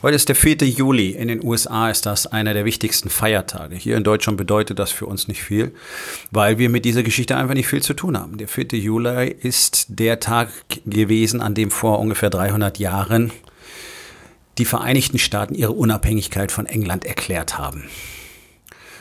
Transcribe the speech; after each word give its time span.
Heute 0.00 0.14
ist 0.14 0.28
der 0.28 0.36
4. 0.36 0.58
Juli. 0.58 1.10
In 1.10 1.26
den 1.26 1.44
USA 1.44 1.90
ist 1.90 2.06
das 2.06 2.28
einer 2.28 2.54
der 2.54 2.64
wichtigsten 2.64 3.10
Feiertage. 3.10 3.74
Hier 3.74 3.96
in 3.96 4.04
Deutschland 4.04 4.38
bedeutet 4.38 4.78
das 4.78 4.92
für 4.92 5.06
uns 5.06 5.26
nicht 5.26 5.42
viel, 5.42 5.74
weil 6.30 6.56
wir 6.58 6.68
mit 6.68 6.84
dieser 6.84 7.02
Geschichte 7.02 7.36
einfach 7.36 7.54
nicht 7.54 7.66
viel 7.66 7.82
zu 7.82 7.94
tun 7.94 8.16
haben. 8.16 8.38
Der 8.38 8.46
4. 8.46 8.66
Juli 8.74 9.26
ist 9.28 9.86
der 9.88 10.20
Tag 10.20 10.50
gewesen, 10.86 11.40
an 11.40 11.54
dem 11.54 11.72
vor 11.72 11.98
ungefähr 11.98 12.30
300 12.30 12.78
Jahren 12.78 13.32
die 14.58 14.64
Vereinigten 14.64 15.18
Staaten 15.18 15.56
ihre 15.56 15.72
Unabhängigkeit 15.72 16.52
von 16.52 16.66
England 16.66 17.04
erklärt 17.04 17.58
haben. 17.58 17.88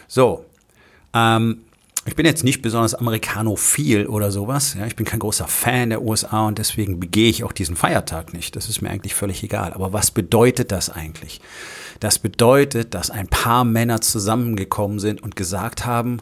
So, 0.07 0.45
ähm, 1.13 1.59
ich 2.07 2.15
bin 2.15 2.25
jetzt 2.25 2.43
nicht 2.43 2.61
besonders 2.61 2.95
amerikanophil 2.95 4.07
oder 4.07 4.31
sowas. 4.31 4.75
Ja, 4.79 4.85
ich 4.85 4.95
bin 4.95 5.05
kein 5.05 5.19
großer 5.19 5.47
Fan 5.47 5.89
der 5.89 6.01
USA 6.01 6.47
und 6.47 6.57
deswegen 6.57 6.99
begehe 6.99 7.29
ich 7.29 7.43
auch 7.43 7.51
diesen 7.51 7.75
Feiertag 7.75 8.33
nicht. 8.33 8.55
Das 8.55 8.69
ist 8.69 8.81
mir 8.81 8.89
eigentlich 8.89 9.13
völlig 9.13 9.43
egal. 9.43 9.73
Aber 9.73 9.91
was 9.91 10.11
bedeutet 10.11 10.71
das 10.71 10.89
eigentlich? 10.89 11.41
Das 11.99 12.19
bedeutet, 12.19 12.93
dass 12.93 13.09
ein 13.09 13.27
paar 13.27 13.65
Männer 13.65 13.99
zusammengekommen 13.99 14.99
sind 14.99 15.21
und 15.21 15.35
gesagt 15.35 15.85
haben, 15.85 16.19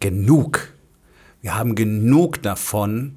genug. 0.00 0.72
Wir 1.40 1.56
haben 1.56 1.76
genug 1.76 2.42
davon, 2.42 3.16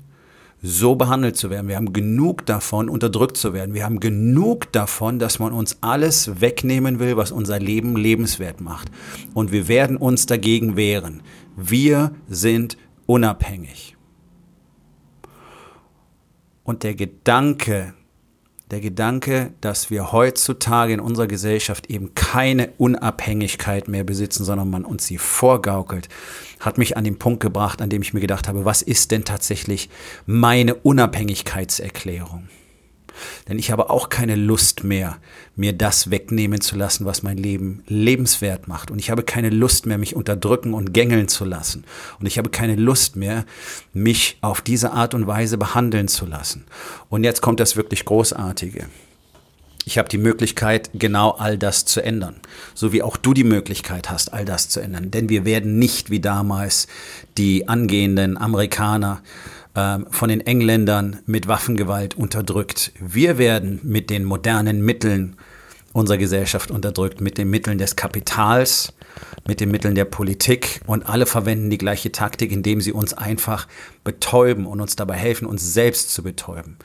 so 0.66 0.96
behandelt 0.96 1.38
zu 1.38 1.52
werden. 1.52 1.68
Wir 1.68 1.76
haben 1.76 1.94
genug 1.94 2.46
davon, 2.48 2.90
unterdrückt 2.90 3.38
zu 3.38 3.54
werden. 3.54 3.76
Wir 3.76 3.86
haben 3.86 4.00
genug 4.00 4.72
davon, 4.72 5.20
dass 5.20 5.38
man 5.38 5.54
uns 5.54 5.78
alles 5.82 6.42
wegnehmen 6.42 6.98
will, 7.00 7.18
was 7.18 7.32
unser 7.32 7.60
Leben 7.60 7.96
lebenswert 7.96 8.62
macht. 8.62 8.90
Und 9.36 9.52
wir 9.52 9.68
werden 9.68 9.96
uns 9.96 10.26
dagegen 10.26 10.76
wehren. 10.76 11.22
Wir 11.56 12.16
sind 12.28 12.78
unabhängig. 13.06 13.96
Und 16.64 16.82
der 16.82 16.96
Gedanke, 16.96 17.94
der 18.72 18.80
Gedanke, 18.80 19.52
dass 19.62 19.90
wir 19.92 20.12
heutzutage 20.12 20.94
in 20.94 21.00
unserer 21.00 21.28
Gesellschaft 21.28 21.90
eben 21.90 22.16
keine 22.16 22.72
Unabhängigkeit 22.78 23.88
mehr 23.88 24.04
besitzen, 24.04 24.44
sondern 24.44 24.70
man 24.70 24.86
uns 24.86 25.06
sie 25.06 25.20
vorgaukelt, 25.20 26.10
hat 26.60 26.78
mich 26.78 26.98
an 26.98 27.04
den 27.04 27.20
Punkt 27.20 27.42
gebracht, 27.42 27.82
an 27.82 27.90
dem 27.90 28.02
ich 28.02 28.14
mir 28.14 28.22
gedacht 28.22 28.48
habe, 28.48 28.66
was 28.66 28.82
ist 28.82 29.12
denn 29.12 29.24
tatsächlich 29.24 29.90
meine 30.26 30.76
Unabhängigkeitserklärung? 30.76 32.50
Denn 33.48 33.60
ich 33.60 33.72
habe 33.72 33.90
auch 33.90 34.10
keine 34.10 34.36
Lust 34.36 34.84
mehr, 34.84 35.18
mir 35.56 35.74
das 35.74 36.12
wegnehmen 36.12 36.62
zu 36.62 36.76
lassen, 36.76 37.06
was 37.06 37.24
mein 37.24 37.38
Leben 37.38 37.84
lebenswert 37.88 38.68
macht. 38.68 38.92
Und 38.92 39.00
ich 39.00 39.10
habe 39.10 39.24
keine 39.24 39.50
Lust 39.50 39.86
mehr, 39.86 39.98
mich 39.98 40.16
unterdrücken 40.16 40.74
und 40.74 40.94
gängeln 40.94 41.28
zu 41.28 41.46
lassen. 41.46 41.86
Und 42.20 42.26
ich 42.26 42.38
habe 42.38 42.50
keine 42.50 42.76
Lust 42.76 43.16
mehr, 43.16 43.46
mich 43.94 44.38
auf 44.42 44.62
diese 44.62 44.92
Art 44.92 45.14
und 45.14 45.28
Weise 45.28 45.58
behandeln 45.58 46.08
zu 46.08 46.26
lassen. 46.26 46.66
Und 47.10 47.24
jetzt 47.24 47.42
kommt 47.42 47.60
das 47.60 47.76
wirklich 47.76 48.06
Großartige. 48.06 48.88
Ich 49.88 50.00
habe 50.00 50.10
die 50.10 50.18
Möglichkeit, 50.18 50.90
genau 50.96 51.32
all 51.32 51.60
das 51.60 51.86
zu 51.86 52.02
ändern. 52.02 52.38
So 52.74 52.92
wie 52.92 53.04
auch 53.04 53.18
du 53.18 53.36
die 53.36 53.44
Möglichkeit 53.44 54.10
hast, 54.10 54.34
all 54.34 54.44
das 54.44 54.68
zu 54.68 54.80
ändern. 54.80 55.12
Denn 55.12 55.30
wir 55.30 55.46
werden 55.46 55.78
nicht 55.78 56.10
wie 56.10 56.20
damals 56.20 56.88
die 57.38 57.70
angehenden 57.70 58.36
Amerikaner 58.36 59.22
von 59.76 60.30
den 60.30 60.40
Engländern 60.42 61.20
mit 61.26 61.50
Waffengewalt 61.50 62.16
unterdrückt. 62.16 62.94
Wir 63.00 63.38
werden 63.38 63.82
mit 63.84 64.10
den 64.10 64.24
modernen 64.24 64.82
Mitteln 64.82 65.36
unserer 65.92 66.18
Gesellschaft 66.18 66.72
unterdrückt, 66.72 67.22
mit 67.22 67.38
den 67.38 67.50
Mitteln 67.50 67.78
des 67.78 67.96
Kapitals, 67.96 68.94
mit 69.48 69.60
den 69.60 69.72
Mitteln 69.72 69.96
der 69.96 70.06
Politik 70.06 70.82
und 70.86 71.08
alle 71.08 71.26
verwenden 71.26 71.70
die 71.70 71.78
gleiche 71.78 72.12
Taktik, 72.12 72.52
indem 72.52 72.82
sie 72.82 72.94
uns 72.94 73.14
einfach 73.14 73.68
betäuben 74.04 74.66
und 74.66 74.82
uns 74.82 74.96
dabei 74.96 75.16
helfen, 75.16 75.46
uns 75.46 75.74
selbst 75.74 76.14
zu 76.14 76.24
betäuben. 76.24 76.78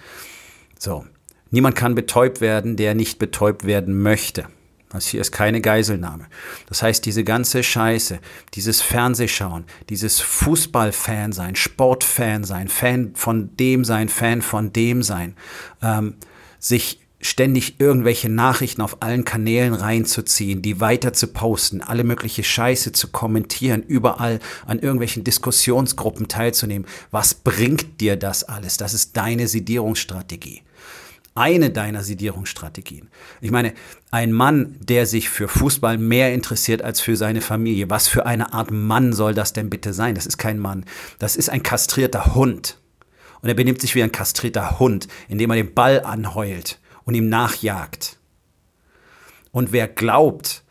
So. 0.78 1.04
Niemand 1.52 1.74
kann 1.74 1.96
betäubt 1.96 2.40
werden, 2.40 2.76
der 2.76 2.94
nicht 2.94 3.18
betäubt 3.18 3.66
werden 3.66 4.00
möchte. 4.00 4.46
Das 4.90 5.06
hier 5.06 5.20
ist 5.20 5.30
keine 5.30 5.60
Geiselnahme. 5.60 6.26
Das 6.68 6.82
heißt, 6.82 7.06
diese 7.06 7.22
ganze 7.24 7.62
Scheiße, 7.62 8.18
dieses 8.54 8.82
Fernsehschauen, 8.82 9.64
dieses 9.88 10.20
Fußballfan 10.20 11.32
sein, 11.32 11.54
Sportfan 11.54 12.44
sein, 12.44 12.68
Fan 12.68 13.12
von 13.14 13.56
dem 13.56 13.84
sein, 13.84 14.08
Fan 14.08 14.42
von 14.42 14.72
dem 14.72 15.02
sein, 15.02 15.36
ähm, 15.80 16.16
sich 16.58 17.00
ständig 17.20 17.78
irgendwelche 17.78 18.28
Nachrichten 18.28 18.82
auf 18.82 19.00
allen 19.00 19.24
Kanälen 19.24 19.74
reinzuziehen, 19.74 20.62
die 20.62 20.80
weiter 20.80 21.12
zu 21.12 21.28
posten, 21.28 21.82
alle 21.82 22.02
mögliche 22.02 22.42
Scheiße 22.42 22.92
zu 22.92 23.08
kommentieren, 23.08 23.82
überall 23.82 24.40
an 24.66 24.80
irgendwelchen 24.80 25.22
Diskussionsgruppen 25.22 26.28
teilzunehmen. 26.28 26.88
Was 27.10 27.34
bringt 27.34 28.00
dir 28.00 28.16
das 28.16 28.42
alles? 28.42 28.76
Das 28.78 28.94
ist 28.94 29.16
deine 29.16 29.46
Sedierungsstrategie 29.46 30.62
eine 31.40 31.70
deiner 31.70 32.04
Sedierungsstrategien. 32.04 33.08
Ich 33.40 33.50
meine, 33.50 33.72
ein 34.10 34.30
Mann, 34.30 34.76
der 34.78 35.06
sich 35.06 35.30
für 35.30 35.48
Fußball 35.48 35.96
mehr 35.96 36.34
interessiert 36.34 36.82
als 36.82 37.00
für 37.00 37.16
seine 37.16 37.40
Familie, 37.40 37.88
was 37.88 38.08
für 38.08 38.26
eine 38.26 38.52
Art 38.52 38.70
Mann 38.70 39.14
soll 39.14 39.32
das 39.32 39.54
denn 39.54 39.70
bitte 39.70 39.94
sein? 39.94 40.14
Das 40.14 40.26
ist 40.26 40.36
kein 40.36 40.58
Mann. 40.58 40.84
Das 41.18 41.36
ist 41.36 41.48
ein 41.48 41.62
kastrierter 41.62 42.34
Hund. 42.34 42.78
Und 43.40 43.48
er 43.48 43.54
benimmt 43.54 43.80
sich 43.80 43.94
wie 43.94 44.02
ein 44.02 44.12
kastrierter 44.12 44.78
Hund, 44.78 45.08
indem 45.28 45.50
er 45.50 45.56
den 45.56 45.72
Ball 45.72 46.04
anheult 46.04 46.78
und 47.04 47.14
ihm 47.14 47.30
nachjagt. 47.30 48.18
Und 49.50 49.72
wer 49.72 49.88
glaubt, 49.88 50.62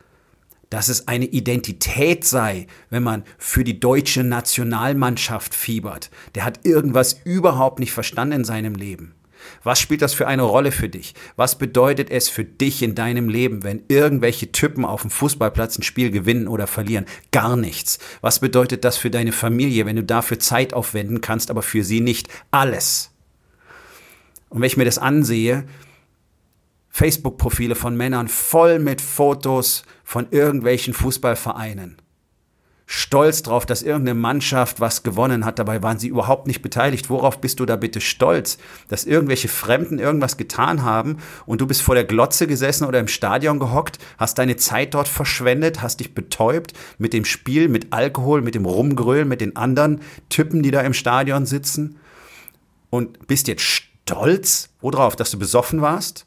dass 0.70 0.88
es 0.88 1.08
eine 1.08 1.26
Identität 1.26 2.26
sei, 2.26 2.68
wenn 2.92 3.02
man 3.02 3.24
für 3.40 3.64
die 3.64 3.80
deutsche 3.80 4.24
Nationalmannschaft 4.24 5.56
fiebert, 5.56 6.12
der 6.36 6.46
hat 6.46 6.64
irgendwas 6.64 7.20
überhaupt 7.24 7.80
nicht 7.80 7.92
verstanden 7.92 8.36
in 8.36 8.44
seinem 8.46 8.76
Leben. 8.76 9.16
Was 9.64 9.80
spielt 9.80 10.02
das 10.02 10.14
für 10.14 10.28
eine 10.28 10.44
Rolle 10.44 10.72
für 10.72 10.90
dich? 10.90 11.14
Was 11.36 11.58
bedeutet 11.58 12.10
es 12.10 12.30
für 12.30 12.44
dich 12.44 12.82
in 12.82 12.96
deinem 12.96 13.30
Leben, 13.30 13.64
wenn 13.64 13.84
irgendwelche 13.88 14.52
Typen 14.52 14.86
auf 14.86 15.02
dem 15.02 15.10
Fußballplatz 15.10 15.78
ein 15.78 15.84
Spiel 15.84 16.12
gewinnen 16.12 16.48
oder 16.48 16.68
verlieren? 16.68 17.06
Gar 17.32 17.56
nichts. 17.56 18.00
Was 18.22 18.40
bedeutet 18.40 18.84
das 18.84 18.98
für 18.98 19.10
deine 19.10 19.32
Familie, 19.32 19.86
wenn 19.86 19.96
du 19.96 20.04
dafür 20.04 20.40
Zeit 20.40 20.74
aufwenden 20.74 21.22
kannst, 21.22 21.52
aber 21.52 21.62
für 21.62 21.84
sie 21.84 22.02
nicht? 22.02 22.28
Alles. 22.52 23.12
Und 24.50 24.62
wenn 24.62 24.68
ich 24.68 24.78
mir 24.78 24.86
das 24.86 24.98
ansehe, 24.98 25.66
Facebook-Profile 26.90 27.76
von 27.76 27.96
Männern 27.96 28.28
voll 28.28 28.80
mit 28.80 29.00
Fotos 29.00 29.84
von 30.04 30.28
irgendwelchen 30.32 30.94
Fußballvereinen 30.94 32.02
stolz 32.92 33.44
drauf, 33.44 33.68
dass 33.68 33.84
irgendeine 33.84 34.20
Mannschaft 34.20 34.80
was 34.80 35.04
gewonnen 35.04 35.46
hat. 35.46 35.60
Dabei 35.60 35.84
waren 35.84 36.00
sie 36.00 36.08
überhaupt 36.08 36.48
nicht 36.48 36.64
beteiligt. 36.64 37.12
Worauf 37.12 37.40
bist 37.40 37.60
du 37.60 37.68
da 37.68 37.76
bitte 37.76 38.02
stolz? 38.02 38.58
Dass 38.88 39.06
irgendwelche 39.06 39.48
Fremden 39.48 40.00
irgendwas 40.00 40.38
getan 40.38 40.82
haben 40.82 41.18
und 41.46 41.62
du 41.62 41.68
bist 41.68 41.84
vor 41.84 41.94
der 41.94 42.04
Glotze 42.04 42.48
gesessen 42.48 42.86
oder 42.86 43.00
im 43.00 43.08
Stadion 43.08 43.60
gehockt, 43.60 44.00
hast 44.18 44.40
deine 44.40 44.56
Zeit 44.56 44.96
dort 44.96 45.08
verschwendet, 45.08 45.84
hast 45.84 46.00
dich 46.00 46.16
betäubt 46.16 46.74
mit 46.98 47.14
dem 47.14 47.26
Spiel, 47.26 47.70
mit 47.70 47.94
Alkohol, 47.94 48.42
mit 48.42 48.56
dem 48.56 48.66
Rumgrölen, 48.66 49.28
mit 49.28 49.42
den 49.42 49.56
anderen 49.56 50.02
Typen, 50.30 50.64
die 50.64 50.72
da 50.72 50.82
im 50.82 50.96
Stadion 50.96 51.46
sitzen 51.46 52.00
und 52.90 53.28
bist 53.28 53.48
jetzt 53.48 53.62
stolz, 53.62 54.70
worauf, 54.82 55.16
dass 55.16 55.30
du 55.30 55.38
besoffen 55.38 55.82
warst? 55.82 56.26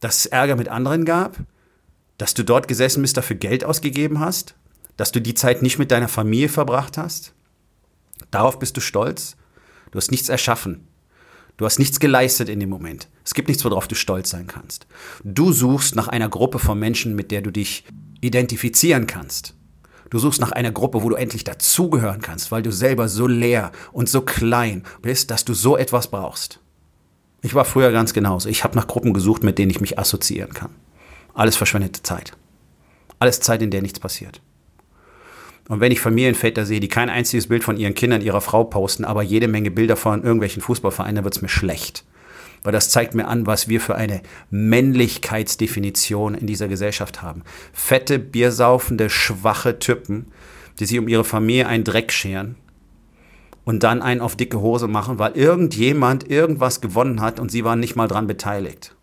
Dass 0.00 0.20
es 0.20 0.26
Ärger 0.26 0.56
mit 0.56 0.68
anderen 0.68 1.04
gab? 1.04 1.36
Dass 2.16 2.32
du 2.32 2.44
dort 2.44 2.66
gesessen 2.66 3.02
bist, 3.02 3.18
dafür 3.18 3.36
Geld 3.36 3.62
ausgegeben 3.62 4.20
hast? 4.20 4.54
Dass 4.96 5.12
du 5.12 5.20
die 5.20 5.34
Zeit 5.34 5.62
nicht 5.62 5.78
mit 5.78 5.90
deiner 5.90 6.08
Familie 6.08 6.48
verbracht 6.48 6.98
hast? 6.98 7.34
Darauf 8.30 8.58
bist 8.58 8.76
du 8.76 8.80
stolz? 8.80 9.36
Du 9.90 9.98
hast 9.98 10.10
nichts 10.10 10.28
erschaffen. 10.28 10.86
Du 11.56 11.64
hast 11.64 11.78
nichts 11.78 12.00
geleistet 12.00 12.48
in 12.48 12.60
dem 12.60 12.68
Moment. 12.68 13.08
Es 13.24 13.34
gibt 13.34 13.48
nichts, 13.48 13.64
worauf 13.64 13.88
du 13.88 13.94
stolz 13.94 14.30
sein 14.30 14.46
kannst. 14.46 14.86
Du 15.24 15.52
suchst 15.52 15.96
nach 15.96 16.08
einer 16.08 16.28
Gruppe 16.28 16.58
von 16.58 16.78
Menschen, 16.78 17.14
mit 17.14 17.30
der 17.30 17.40
du 17.40 17.50
dich 17.50 17.84
identifizieren 18.20 19.06
kannst. 19.06 19.54
Du 20.10 20.18
suchst 20.18 20.40
nach 20.40 20.52
einer 20.52 20.70
Gruppe, 20.70 21.02
wo 21.02 21.08
du 21.08 21.16
endlich 21.16 21.44
dazugehören 21.44 22.20
kannst, 22.20 22.52
weil 22.52 22.62
du 22.62 22.70
selber 22.70 23.08
so 23.08 23.26
leer 23.26 23.72
und 23.92 24.08
so 24.08 24.20
klein 24.20 24.84
bist, 25.02 25.30
dass 25.30 25.44
du 25.44 25.54
so 25.54 25.76
etwas 25.76 26.08
brauchst. 26.08 26.60
Ich 27.42 27.54
war 27.54 27.64
früher 27.64 27.90
ganz 27.90 28.12
genauso. 28.12 28.48
Ich 28.48 28.62
habe 28.62 28.76
nach 28.76 28.86
Gruppen 28.86 29.12
gesucht, 29.12 29.42
mit 29.42 29.58
denen 29.58 29.70
ich 29.70 29.80
mich 29.80 29.98
assoziieren 29.98 30.52
kann. 30.52 30.74
Alles 31.34 31.56
verschwendete 31.56 32.02
Zeit. 32.02 32.32
Alles 33.18 33.40
Zeit, 33.40 33.62
in 33.62 33.70
der 33.70 33.82
nichts 33.82 34.00
passiert. 34.00 34.40
Und 35.68 35.80
wenn 35.80 35.92
ich 35.92 36.00
Familienväter 36.00 36.64
sehe, 36.64 36.80
die 36.80 36.88
kein 36.88 37.10
einziges 37.10 37.48
Bild 37.48 37.64
von 37.64 37.76
ihren 37.76 37.94
Kindern, 37.94 38.22
ihrer 38.22 38.40
Frau 38.40 38.64
posten, 38.64 39.04
aber 39.04 39.22
jede 39.22 39.48
Menge 39.48 39.70
Bilder 39.70 39.96
von 39.96 40.22
irgendwelchen 40.22 40.62
Fußballvereinen, 40.62 41.16
dann 41.16 41.24
wird 41.24 41.36
es 41.36 41.42
mir 41.42 41.48
schlecht. 41.48 42.04
Weil 42.62 42.72
das 42.72 42.90
zeigt 42.90 43.14
mir 43.14 43.28
an, 43.28 43.46
was 43.46 43.68
wir 43.68 43.80
für 43.80 43.96
eine 43.96 44.22
Männlichkeitsdefinition 44.50 46.34
in 46.34 46.46
dieser 46.46 46.68
Gesellschaft 46.68 47.22
haben. 47.22 47.42
Fette, 47.72 48.18
biersaufende, 48.18 49.10
schwache 49.10 49.78
Typen, 49.78 50.26
die 50.78 50.86
sich 50.86 50.98
um 50.98 51.08
ihre 51.08 51.24
Familie 51.24 51.66
einen 51.66 51.84
Dreck 51.84 52.12
scheren 52.12 52.56
und 53.64 53.82
dann 53.82 54.02
einen 54.02 54.20
auf 54.20 54.36
dicke 54.36 54.60
Hose 54.60 54.88
machen, 54.88 55.18
weil 55.18 55.32
irgendjemand 55.32 56.30
irgendwas 56.30 56.80
gewonnen 56.80 57.20
hat 57.20 57.40
und 57.40 57.50
sie 57.50 57.64
waren 57.64 57.80
nicht 57.80 57.96
mal 57.96 58.08
dran 58.08 58.26
beteiligt. 58.26 58.95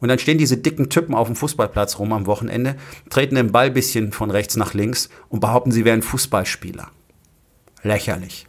Und 0.00 0.08
dann 0.08 0.18
stehen 0.18 0.38
diese 0.38 0.56
dicken 0.56 0.90
Typen 0.90 1.14
auf 1.14 1.28
dem 1.28 1.36
Fußballplatz 1.36 1.98
rum 1.98 2.12
am 2.12 2.26
Wochenende, 2.26 2.76
treten 3.08 3.36
den 3.36 3.52
Ball 3.52 3.70
bisschen 3.70 4.12
von 4.12 4.30
rechts 4.30 4.56
nach 4.56 4.74
links 4.74 5.08
und 5.28 5.40
behaupten, 5.40 5.72
sie 5.72 5.84
wären 5.84 6.02
Fußballspieler. 6.02 6.90
Lächerlich. 7.82 8.46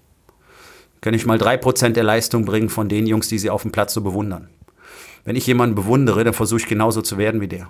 Kann 1.02 1.14
ich 1.14 1.26
mal 1.26 1.38
drei 1.38 1.58
Prozent 1.58 1.96
der 1.96 2.04
Leistung 2.04 2.46
bringen 2.46 2.70
von 2.70 2.90
den 2.90 3.08
Jungs, 3.08 3.28
die 3.28 3.40
sie 3.40 3.50
auf 3.50 3.62
dem 3.62 3.72
Platz 3.72 3.94
so 3.94 4.02
bewundern. 4.02 4.50
Wenn 5.24 5.36
ich 5.36 5.48
jemanden 5.48 5.76
bewundere, 5.76 6.24
dann 6.24 6.34
versuche 6.34 6.62
ich 6.62 6.68
genauso 6.68 7.02
zu 7.02 7.18
werden 7.18 7.42
wie 7.42 7.48
der. 7.48 7.70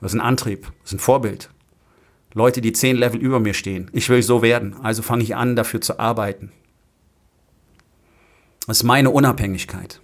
Das 0.00 0.12
ist 0.12 0.18
ein 0.18 0.24
Antrieb, 0.24 0.62
das 0.82 0.92
ist 0.92 0.98
ein 0.98 1.00
Vorbild. 1.00 1.50
Leute, 2.34 2.60
die 2.60 2.72
zehn 2.72 2.96
Level 2.96 3.20
über 3.20 3.40
mir 3.40 3.54
stehen. 3.54 3.90
Ich 3.92 4.08
will 4.08 4.22
so 4.22 4.42
werden, 4.42 4.76
also 4.82 5.02
fange 5.02 5.22
ich 5.22 5.34
an, 5.34 5.56
dafür 5.56 5.80
zu 5.80 5.98
arbeiten. 5.98 6.52
Das 8.66 8.78
ist 8.78 8.84
meine 8.84 9.10
Unabhängigkeit. 9.10 10.00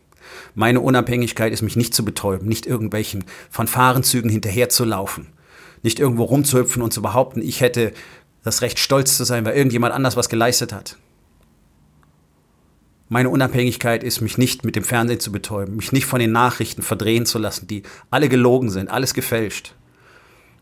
Meine 0.54 0.80
Unabhängigkeit 0.80 1.52
ist, 1.52 1.62
mich 1.62 1.76
nicht 1.76 1.94
zu 1.94 2.04
betäuben, 2.04 2.48
nicht 2.48 2.66
irgendwelchen 2.66 3.24
Fanfarenzügen 3.50 4.30
hinterherzulaufen, 4.30 5.28
nicht 5.82 6.00
irgendwo 6.00 6.24
rumzuhüpfen 6.24 6.82
und 6.82 6.92
zu 6.92 7.02
behaupten, 7.02 7.42
ich 7.42 7.60
hätte 7.60 7.92
das 8.42 8.62
Recht, 8.62 8.78
stolz 8.78 9.16
zu 9.16 9.24
sein, 9.24 9.44
weil 9.44 9.56
irgendjemand 9.56 9.94
anders 9.94 10.16
was 10.16 10.28
geleistet 10.28 10.72
hat. 10.72 10.98
Meine 13.08 13.30
Unabhängigkeit 13.30 14.02
ist, 14.02 14.20
mich 14.20 14.38
nicht 14.38 14.64
mit 14.64 14.76
dem 14.76 14.84
Fernsehen 14.84 15.20
zu 15.20 15.30
betäuben, 15.30 15.76
mich 15.76 15.92
nicht 15.92 16.06
von 16.06 16.20
den 16.20 16.32
Nachrichten 16.32 16.82
verdrehen 16.82 17.26
zu 17.26 17.38
lassen, 17.38 17.66
die 17.66 17.82
alle 18.10 18.28
gelogen 18.28 18.70
sind, 18.70 18.90
alles 18.90 19.14
gefälscht. 19.14 19.74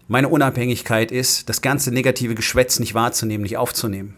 Meine 0.09 0.29
Unabhängigkeit 0.29 1.13
ist, 1.13 1.49
das 1.49 1.63
ganze 1.63 1.93
negative 1.93 2.35
Geschwätz 2.35 2.79
nicht 2.79 2.95
wahrzunehmen, 2.95 3.43
nicht 3.43 3.57
aufzunehmen. 3.57 4.17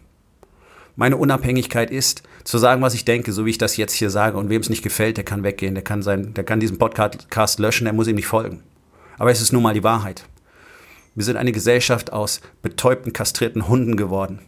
Meine 0.97 1.17
Unabhängigkeit 1.17 1.91
ist, 1.91 2.23
zu 2.45 2.59
sagen, 2.59 2.83
was 2.83 2.95
ich 2.95 3.05
denke, 3.05 3.33
so 3.33 3.47
wie 3.47 3.51
ich 3.51 3.59
das 3.59 3.77
jetzt 3.77 3.95
hier 3.95 4.11
sage. 4.11 4.37
Und 4.37 4.49
wem 4.49 4.61
es 4.61 4.71
nicht 4.71 4.83
gefällt, 4.83 5.17
der 5.17 5.25
kann 5.25 5.43
weggehen, 5.43 5.75
der 5.75 5.83
kann, 5.83 6.03
sein, 6.03 6.35
der 6.35 6.45
kann 6.45 6.61
diesen 6.61 6.79
Podcast 6.79 7.59
löschen, 7.59 7.85
der 7.85 7.93
muss 7.93 8.07
ihm 8.07 8.17
nicht 8.17 8.27
folgen. 8.27 8.63
Aber 9.19 9.31
es 9.31 9.41
ist 9.41 9.53
nun 9.53 9.63
mal 9.63 9.75
die 9.75 9.83
Wahrheit. 9.83 10.25
Wir 11.15 11.25
sind 11.25 11.37
eine 11.37 11.53
Gesellschaft 11.53 12.13
aus 12.13 12.41
betäubten, 12.63 13.13
kastrierten 13.13 13.69
Hunden 13.69 13.97
geworden, 13.97 14.41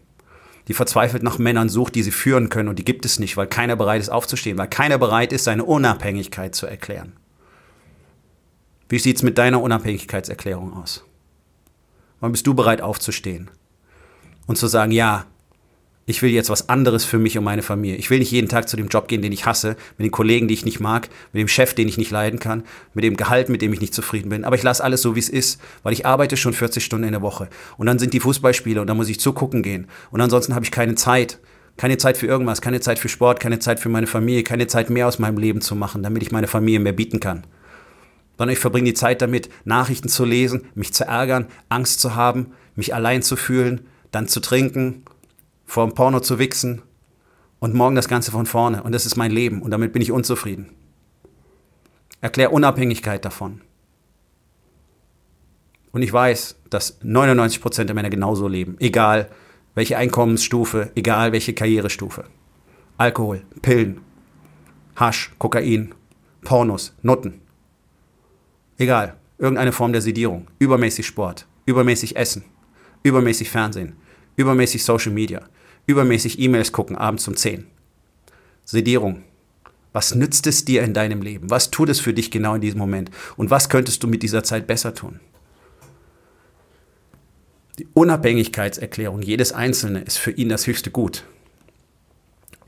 die 0.69 0.75
verzweifelt 0.75 1.23
nach 1.23 1.39
Männern 1.39 1.69
sucht, 1.69 1.95
die 1.95 2.03
sie 2.03 2.11
führen 2.11 2.49
können. 2.49 2.69
Und 2.69 2.79
die 2.79 2.85
gibt 2.85 3.05
es 3.05 3.19
nicht, 3.19 3.37
weil 3.37 3.47
keiner 3.47 3.77
bereit 3.77 4.01
ist 4.01 4.09
aufzustehen, 4.09 4.59
weil 4.59 4.69
keiner 4.69 4.99
bereit 4.99 5.33
ist, 5.33 5.45
seine 5.45 5.65
Unabhängigkeit 5.65 6.55
zu 6.55 6.67
erklären. 6.67 7.13
Wie 8.89 8.99
sieht 8.99 9.17
es 9.17 9.23
mit 9.23 9.39
deiner 9.39 9.61
Unabhängigkeitserklärung 9.63 10.73
aus? 10.75 11.05
Wann 12.21 12.33
bist 12.33 12.47
du 12.47 12.55
bereit 12.55 12.81
aufzustehen 12.81 13.51
und 14.47 14.59
zu 14.59 14.69
sagen, 14.69 14.93
ja, 14.93 15.27
ich 16.09 16.23
will 16.23 16.31
jetzt 16.31 16.51
was 16.51 16.69
anderes 16.69 17.05
für 17.05 17.19
mich 17.19 17.37
und 17.37 17.43
meine 17.43 17.63
Familie. 17.63 17.97
Ich 17.97 18.11
will 18.11 18.21
nicht 18.21 18.31
jeden 18.31 18.49
Tag 18.49 18.69
zu 18.69 18.77
dem 18.77 18.87
Job 18.87 19.09
gehen, 19.09 19.23
den 19.23 19.33
ich 19.33 19.45
hasse, 19.45 19.77
mit 19.99 20.05
den 20.05 20.13
Kollegen, 20.13 20.47
die 20.47 20.55
ich 20.55 20.65
nicht 20.65 20.79
mag, 20.79 21.09
mit 21.33 21.41
dem 21.41 21.49
Chef, 21.49 21.75
den 21.75 21.89
ich 21.89 21.99
nicht 21.99 22.13
leiden 22.13 22.39
kann, 22.39 22.63
mit 22.95 23.03
dem 23.03 23.17
Gehalt, 23.17 23.49
mit 23.49 23.61
dem 23.61 23.73
ich 23.73 23.81
nicht 23.81 23.93
zufrieden 23.93 24.29
bin. 24.29 24.45
Aber 24.45 24.55
ich 24.55 24.63
lasse 24.63 24.85
alles 24.85 25.03
so, 25.03 25.17
wie 25.17 25.21
es 25.21 25.29
ist, 25.29 25.61
weil 25.83 25.93
ich 25.93 26.07
arbeite 26.07 26.37
schon 26.37 26.53
40 26.53 26.85
Stunden 26.85 27.07
in 27.07 27.13
der 27.13 27.23
Woche. 27.23 27.49
Und 27.77 27.87
dann 27.87 27.99
sind 27.99 28.15
die 28.15 28.21
Fußballspiele 28.21 28.81
und 28.81 28.87
dann 28.87 28.97
muss 28.97 29.09
ich 29.09 29.19
zugucken 29.19 29.65
gehen. 29.65 29.89
Und 30.13 30.21
ansonsten 30.21 30.55
habe 30.55 30.65
ich 30.65 30.71
keine 30.71 30.95
Zeit. 30.95 31.41
Keine 31.77 31.99
Zeit 31.99 32.17
für 32.17 32.27
irgendwas, 32.27 32.63
keine 32.63 32.81
Zeit 32.81 33.01
für 33.01 33.09
Sport, 33.09 33.41
keine 33.41 33.59
Zeit 33.59 33.81
für 33.81 33.89
meine 33.89 34.07
Familie, 34.07 34.45
keine 34.45 34.69
Zeit 34.69 34.89
mehr 34.89 35.09
aus 35.09 35.19
meinem 35.19 35.37
Leben 35.39 35.61
zu 35.61 35.75
machen, 35.75 36.03
damit 36.05 36.23
ich 36.23 36.31
meine 36.31 36.47
Familie 36.47 36.81
mehr 36.81 36.95
bieten 36.95 37.21
kann. 37.21 37.45
Sondern 38.39 38.53
ich 38.53 38.61
verbringe 38.61 38.87
die 38.87 38.95
Zeit 38.95 39.21
damit, 39.21 39.51
Nachrichten 39.65 40.09
zu 40.09 40.25
lesen, 40.25 40.69
mich 40.75 40.95
zu 40.95 41.05
ärgern, 41.05 41.49
Angst 41.69 42.01
zu 42.01 42.15
haben, 42.15 42.53
mich 42.77 42.95
allein 42.95 43.23
zu 43.23 43.37
fühlen, 43.37 43.83
dann 44.11 44.29
zu 44.29 44.41
trinken 44.41 45.03
vor 45.67 45.87
dem 45.87 45.95
Porno 45.95 46.21
zu 46.21 46.39
wichsen 46.39 46.83
und 47.59 47.75
morgen 47.75 47.97
das 47.97 48.09
Ganze 48.09 48.31
von 48.31 48.47
vorne. 48.47 48.83
Und 48.83 48.93
das 48.93 49.05
ist 49.05 49.17
mein 49.17 49.31
Leben 49.31 49.61
und 49.61 49.71
damit 49.71 49.93
bin 49.93 50.03
ich 50.03 50.13
unzufrieden. 50.13 50.71
Erklär 52.21 52.53
Unabhängigkeit 52.53 53.25
davon. 53.25 53.61
Und 55.93 56.03
ich 56.03 56.13
weiß, 56.13 56.57
dass 56.71 56.99
99 57.03 57.61
Prozent 57.61 57.89
der 57.89 57.95
Männer 57.95 58.11
genauso 58.11 58.49
leben. 58.49 58.77
Egal 58.81 59.31
welche 59.75 59.99
Einkommensstufe, 59.99 60.91
egal 60.95 61.33
welche 61.33 61.53
Karrierestufe. 61.53 62.25
Alkohol, 62.97 63.43
Pillen, 63.61 64.01
Hasch, 64.97 65.33
Kokain, 65.39 65.95
Pornos, 66.43 66.95
Nutten. 67.03 67.43
Egal, 68.79 69.17
irgendeine 69.39 69.73
Form 69.73 69.93
der 69.93 70.01
Sedierung, 70.01 70.49
übermäßig 70.59 71.07
Sport, 71.07 71.47
übermäßig 71.67 72.17
Essen, 72.17 72.45
übermäßig 73.03 73.51
Fernsehen, 73.51 73.97
übermäßig 74.37 74.83
Social 74.83 75.13
Media, 75.13 75.43
übermäßig 75.87 76.39
E-Mails 76.39 76.73
gucken 76.73 76.97
abends 76.97 77.27
um 77.29 77.37
10. 77.37 77.67
Sedierung. 78.65 79.23
Was 79.93 80.15
nützt 80.15 80.47
es 80.47 80.65
dir 80.65 80.83
in 80.83 80.93
deinem 80.93 81.23
Leben? 81.23 81.49
Was 81.49 81.71
tut 81.71 81.89
es 81.89 82.01
für 82.01 82.13
dich 82.13 82.31
genau 82.31 82.55
in 82.55 82.61
diesem 82.61 82.79
Moment? 82.79 83.11
Und 83.37 83.51
was 83.51 83.71
könntest 83.71 84.03
du 84.03 84.09
mit 84.09 84.23
dieser 84.23 84.43
Zeit 84.43 84.67
besser 84.67 84.95
tun? 84.95 85.21
Die 87.79 87.89
Unabhängigkeitserklärung 87.95 89.23
jedes 89.23 89.53
Einzelnen 89.53 90.03
ist 90.05 90.19
für 90.19 90.33
ihn 90.33 90.49
das 90.49 90.67
höchste 90.67 90.91
Gut. 90.91 91.25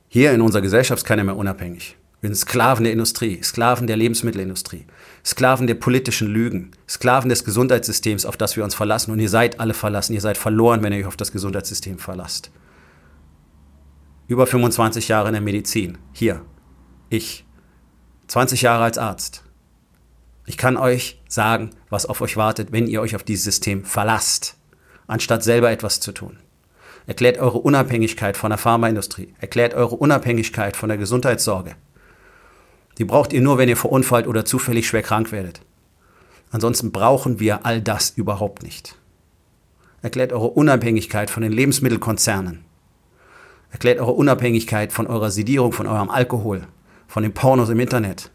Hier 0.08 0.32
in 0.32 0.40
unserer 0.40 0.62
Gesellschaft 0.62 1.02
ist 1.02 1.06
keiner 1.06 1.24
mehr 1.24 1.36
unabhängig. 1.36 1.96
Wir 2.20 2.28
sind 2.28 2.36
Sklaven 2.36 2.84
der 2.84 2.92
Industrie, 2.92 3.42
Sklaven 3.42 3.86
der 3.86 3.96
Lebensmittelindustrie, 3.96 4.86
Sklaven 5.24 5.66
der 5.66 5.74
politischen 5.74 6.28
Lügen, 6.28 6.70
Sklaven 6.88 7.28
des 7.28 7.44
Gesundheitssystems, 7.44 8.24
auf 8.24 8.36
das 8.36 8.56
wir 8.56 8.64
uns 8.64 8.74
verlassen. 8.74 9.12
Und 9.12 9.20
ihr 9.20 9.28
seid 9.28 9.60
alle 9.60 9.74
verlassen, 9.74 10.14
ihr 10.14 10.20
seid 10.20 10.38
verloren, 10.38 10.82
wenn 10.82 10.92
ihr 10.92 11.00
euch 11.00 11.06
auf 11.06 11.16
das 11.16 11.32
Gesundheitssystem 11.32 11.98
verlasst 11.98 12.50
über 14.28 14.46
25 14.46 15.08
Jahre 15.08 15.28
in 15.28 15.32
der 15.32 15.42
Medizin. 15.42 15.98
Hier, 16.12 16.42
ich, 17.10 17.44
20 18.28 18.62
Jahre 18.62 18.84
als 18.84 18.98
Arzt. 18.98 19.42
Ich 20.46 20.56
kann 20.56 20.76
euch 20.76 21.20
sagen, 21.28 21.70
was 21.88 22.06
auf 22.06 22.20
euch 22.20 22.36
wartet, 22.36 22.70
wenn 22.70 22.86
ihr 22.86 23.00
euch 23.00 23.16
auf 23.16 23.24
dieses 23.24 23.44
System 23.44 23.84
verlasst, 23.84 24.56
anstatt 25.06 25.42
selber 25.42 25.70
etwas 25.70 26.00
zu 26.00 26.12
tun. 26.12 26.38
Erklärt 27.06 27.38
eure 27.38 27.58
Unabhängigkeit 27.58 28.36
von 28.36 28.50
der 28.50 28.58
Pharmaindustrie. 28.58 29.34
Erklärt 29.40 29.72
eure 29.72 29.96
Unabhängigkeit 29.96 30.76
von 30.76 30.90
der 30.90 30.98
Gesundheitssorge. 30.98 31.74
Die 32.98 33.06
braucht 33.06 33.32
ihr 33.32 33.40
nur, 33.40 33.56
wenn 33.56 33.70
ihr 33.70 33.78
verunfallt 33.78 34.26
oder 34.26 34.44
zufällig 34.44 34.86
schwer 34.86 35.02
krank 35.02 35.32
werdet. 35.32 35.62
Ansonsten 36.50 36.92
brauchen 36.92 37.40
wir 37.40 37.64
all 37.64 37.80
das 37.80 38.10
überhaupt 38.10 38.62
nicht. 38.62 38.96
Erklärt 40.02 40.34
eure 40.34 40.48
Unabhängigkeit 40.48 41.30
von 41.30 41.42
den 41.42 41.52
Lebensmittelkonzernen. 41.52 42.67
Erklärt 43.70 43.98
eure 44.00 44.12
Unabhängigkeit 44.12 44.92
von 44.92 45.06
eurer 45.06 45.30
Sedierung, 45.30 45.72
von 45.72 45.86
eurem 45.86 46.10
Alkohol, 46.10 46.66
von 47.06 47.22
den 47.22 47.34
Pornos 47.34 47.68
im 47.68 47.80
Internet. 47.80 48.30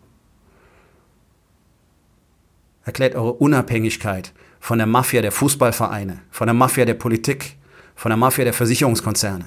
Erklärt 2.86 3.16
eure 3.16 3.34
Unabhängigkeit 3.34 4.34
von 4.60 4.78
der 4.78 4.88
Mafia 4.88 5.22
der 5.22 5.32
Fußballvereine, 5.32 6.22
von 6.30 6.48
der 6.48 6.54
Mafia 6.54 6.86
der 6.86 6.94
Politik, 6.94 7.58
von 7.96 8.10
der 8.10 8.18
Mafia 8.18 8.44
der 8.44 8.54
Versicherungskonzerne. 8.54 9.46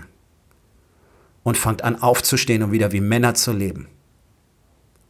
Und 1.42 1.56
fangt 1.56 1.82
an 1.82 2.02
aufzustehen 2.02 2.62
und 2.64 2.72
wieder 2.72 2.92
wie 2.92 3.00
Männer 3.00 3.34
zu 3.34 3.52
leben. 3.52 3.88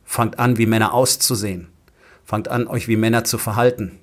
Fangt 0.04 0.38
an, 0.38 0.58
wie 0.58 0.66
Männer 0.66 0.92
auszusehen. 0.92 1.68
Fangt 2.24 2.48
an, 2.48 2.66
euch 2.66 2.88
wie 2.88 2.96
Männer 2.96 3.24
zu 3.24 3.38
verhalten. 3.38 3.98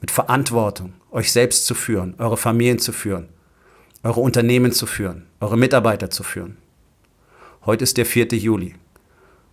Mit 0.00 0.10
Verantwortung, 0.10 0.94
euch 1.10 1.32
selbst 1.32 1.66
zu 1.66 1.74
führen, 1.74 2.14
eure 2.18 2.36
Familien 2.36 2.78
zu 2.78 2.92
führen, 2.92 3.28
eure 4.02 4.20
Unternehmen 4.20 4.72
zu 4.72 4.86
führen, 4.86 5.26
eure 5.40 5.56
Mitarbeiter 5.56 6.10
zu 6.10 6.22
führen. 6.22 6.56
Heute 7.66 7.84
ist 7.84 7.96
der 7.96 8.06
4. 8.06 8.28
Juli. 8.28 8.74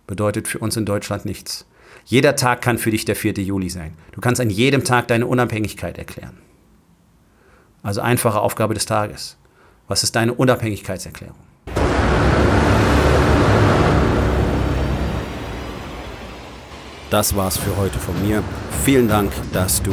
Bedeutet 0.06 0.46
für 0.46 0.58
uns 0.60 0.76
in 0.76 0.86
Deutschland 0.86 1.24
nichts. 1.24 1.66
Jeder 2.04 2.36
Tag 2.36 2.62
kann 2.62 2.78
für 2.78 2.92
dich 2.92 3.04
der 3.04 3.16
4. 3.16 3.34
Juli 3.34 3.68
sein. 3.68 3.94
Du 4.12 4.20
kannst 4.20 4.40
an 4.40 4.50
jedem 4.50 4.84
Tag 4.84 5.08
deine 5.08 5.26
Unabhängigkeit 5.26 5.98
erklären. 5.98 6.38
Also 7.82 8.00
einfache 8.00 8.40
Aufgabe 8.40 8.74
des 8.74 8.86
Tages. 8.86 9.36
Was 9.88 10.04
ist 10.04 10.14
deine 10.14 10.34
Unabhängigkeitserklärung? 10.34 11.36
Das 17.10 17.36
war's 17.36 17.56
für 17.56 17.76
heute 17.76 17.98
von 17.98 18.20
mir. 18.26 18.42
Vielen 18.84 19.08
Dank, 19.08 19.32
dass 19.52 19.82
du 19.82 19.92